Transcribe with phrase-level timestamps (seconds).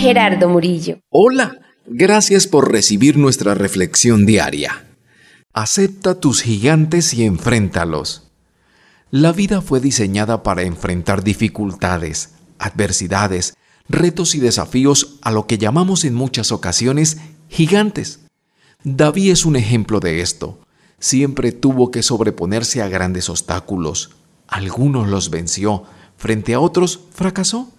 [0.00, 1.00] Gerardo Murillo.
[1.10, 4.86] Hola, gracias por recibir nuestra reflexión diaria.
[5.52, 8.30] Acepta tus gigantes y enfréntalos.
[9.10, 13.54] La vida fue diseñada para enfrentar dificultades, adversidades,
[13.88, 17.18] retos y desafíos a lo que llamamos en muchas ocasiones
[17.48, 18.20] gigantes.
[18.84, 20.58] David es un ejemplo de esto.
[20.98, 24.10] Siempre tuvo que sobreponerse a grandes obstáculos.
[24.48, 25.84] Algunos los venció,
[26.16, 27.70] frente a otros fracasó.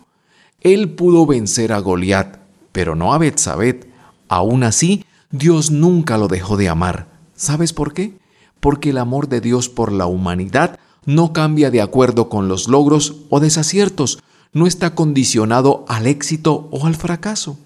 [0.63, 2.37] Él pudo vencer a Goliat,
[2.71, 3.81] pero no a Betsabé.
[4.29, 7.07] Aún así, Dios nunca lo dejó de amar.
[7.35, 8.17] ¿Sabes por qué?
[8.61, 13.17] Porque el amor de Dios por la humanidad no cambia de acuerdo con los logros
[13.29, 17.57] o desaciertos, no está condicionado al éxito o al fracaso.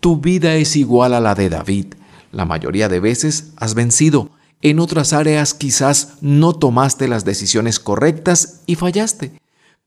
[0.00, 1.94] Tu vida es igual a la de David.
[2.32, 4.30] La mayoría de veces has vencido,
[4.62, 9.32] en otras áreas quizás no tomaste las decisiones correctas y fallaste,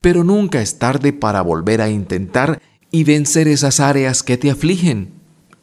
[0.02, 5.14] pero nunca es tarde para volver a intentar y vencer esas áreas que te afligen.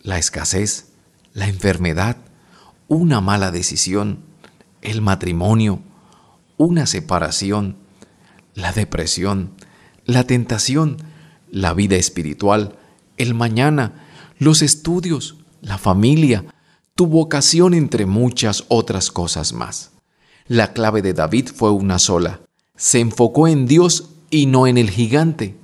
[0.01, 0.87] La escasez,
[1.33, 2.17] la enfermedad,
[2.87, 4.21] una mala decisión,
[4.81, 5.81] el matrimonio,
[6.57, 7.75] una separación,
[8.55, 9.51] la depresión,
[10.05, 10.97] la tentación,
[11.51, 12.77] la vida espiritual,
[13.17, 14.05] el mañana,
[14.37, 16.45] los estudios, la familia,
[16.95, 19.91] tu vocación entre muchas otras cosas más.
[20.47, 22.39] La clave de David fue una sola.
[22.77, 25.55] Se enfocó en Dios y no en el gigante.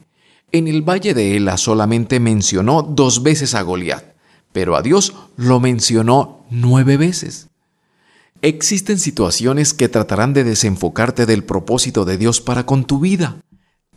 [0.51, 4.15] En el valle de Ela solamente mencionó dos veces a Goliat,
[4.51, 7.49] pero a Dios lo mencionó nueve veces.
[8.41, 13.37] Existen situaciones que tratarán de desenfocarte del propósito de Dios para con tu vida.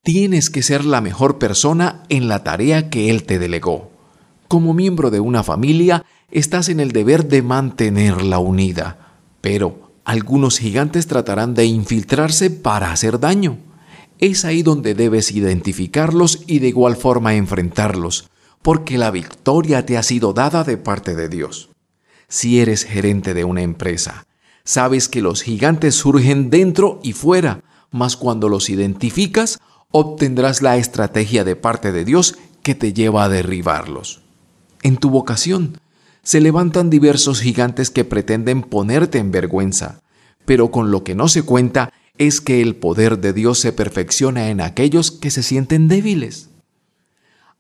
[0.02, 3.90] Tienes que ser la mejor persona en la tarea que Él te delegó.
[4.48, 11.06] Como miembro de una familia, estás en el deber de mantenerla unida, pero algunos gigantes
[11.06, 13.58] tratarán de infiltrarse para hacer daño.
[14.18, 18.28] Es ahí donde debes identificarlos y de igual forma enfrentarlos,
[18.62, 21.70] porque la victoria te ha sido dada de parte de Dios.
[22.28, 24.26] Si eres gerente de una empresa,
[24.64, 29.58] sabes que los gigantes surgen dentro y fuera, mas cuando los identificas,
[29.90, 34.20] obtendrás la estrategia de parte de Dios que te lleva a derribarlos.
[34.82, 35.78] En tu vocación,
[36.22, 40.02] se levantan diversos gigantes que pretenden ponerte en vergüenza,
[40.44, 44.50] pero con lo que no se cuenta es que el poder de Dios se perfecciona
[44.50, 46.50] en aquellos que se sienten débiles.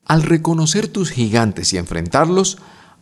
[0.04, 2.58] Al reconocer tus gigantes y enfrentarlos,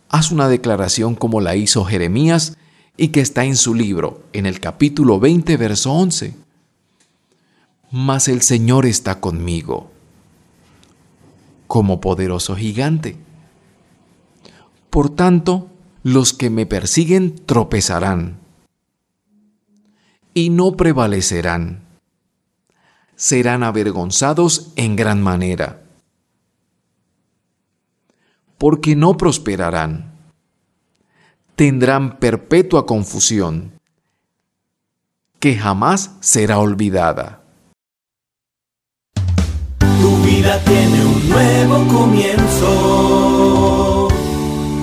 [0.09, 2.57] haz una declaración como la hizo Jeremías
[2.97, 6.35] y que está en su libro, en el capítulo 20, verso 11.
[7.91, 9.91] Mas el Señor está conmigo,
[11.67, 13.17] como poderoso gigante.
[14.91, 15.71] Por tanto,
[16.03, 18.46] los que me persiguen tropezarán
[20.37, 21.81] y no prevalecerán.
[23.15, 25.81] Serán avergonzados en gran manera,
[28.59, 30.13] porque no prosperarán.
[31.55, 33.81] Tendrán perpetua confusión,
[35.41, 37.41] que jamás será olvidada.
[39.81, 43.96] Tu vida tiene un nuevo comienzo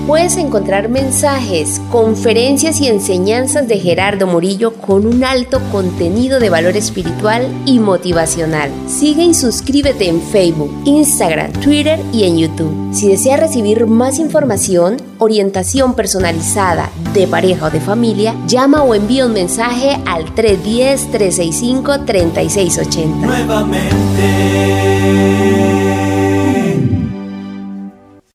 [0.07, 6.75] puedes encontrar mensajes, conferencias y enseñanzas de Gerardo Murillo con un alto contenido de valor
[6.77, 8.71] espiritual y motivacional.
[8.87, 12.93] Sigue y suscríbete en Facebook, Instagram, Twitter y en YouTube.
[12.93, 19.25] Si deseas recibir más información, orientación personalizada de pareja o de familia, llama o envía
[19.25, 23.15] un mensaje al 310-365-3680.
[23.15, 23.93] Nuevamente